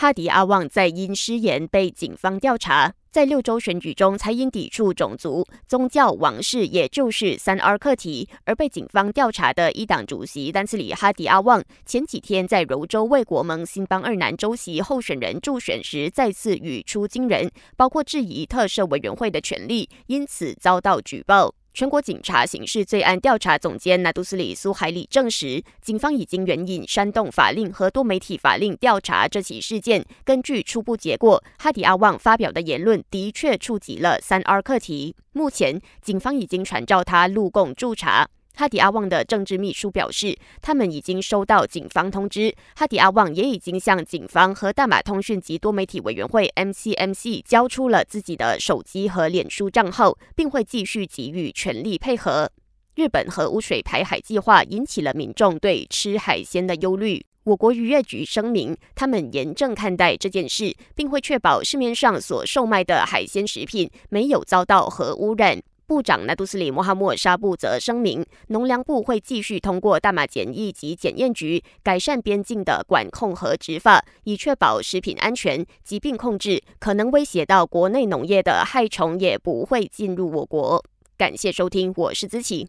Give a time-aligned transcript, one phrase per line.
[0.00, 2.94] 哈迪阿旺在因失言被警方调查。
[3.10, 21.54] 在六州选举中，才因抵触种族、宗教、王室，也就是三 R 课题而被警方调查的一党主席丹斯里哈迪阿旺，前几天在柔州为国盟新邦二南州席候选人助选时，再次语出惊人，包括质疑特赦委员会的权利，因此遭到举报。
[21.72, 30.04] 全国警察刑事罪案调查总监纳杜斯里苏海里证实，警方已经援引煽动法令和多媒体法令调查这起事件。
[30.24, 35.14] 根据初步结果，哈迪阿旺发表的言论的确触及了三 R 课题。
[35.32, 38.28] 目前，警方已经传召他录供驻查。
[38.60, 52.50] 哈迪阿旺的政治秘书表示，他们已经收到警方通知，哈迪阿旺也已经向警方和大马通讯及多媒体委员会 （MCMC） 交出了自己的手机和脸书账号，并会继续给予全力配合。
[52.96, 57.24] 日本核污水排海计划引起了民众对吃海鲜的忧虑。
[57.44, 65.62] 我国渔业局声明，他们严正看待这件事，并会确保市面上所售卖的海鲜食品没有遭到核污染。
[65.90, 76.62] 部长纳杜斯里·穆哈默沙布则声明，农粮部会继续通过大马检疫及检验局改善边境的管控和执法，以确保食品安全、疾病控制。
[76.78, 80.80] 可能威胁到国内农业的害虫也不会进入我国。
[81.18, 82.68] 感谢收听，我是资琪。